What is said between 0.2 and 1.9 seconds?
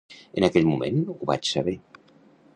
En aquell moment, ho vaig saber.